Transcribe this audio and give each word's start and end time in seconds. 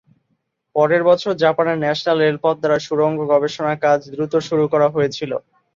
পরের 0.75 1.01
বছর 1.09 1.31
জাপানের 1.43 1.77
ন্যাশনাল 1.79 2.17
রেলপথ 2.19 2.55
দ্বারা 2.59 2.77
সুড়ঙ্গ 2.85 3.19
গবেষণা 3.31 3.73
কাজ 3.83 3.99
দ্রুত 4.13 4.33
শুরু 4.47 4.63
করা 4.73 4.87
হয়েছিল। 4.95 5.31